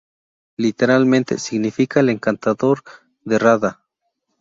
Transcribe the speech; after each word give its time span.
Literalmente 0.57 1.37
significa 1.37 1.99
el 1.99 2.09
encantador 2.09 2.79
de 3.23 3.37
Radha. 3.37 3.85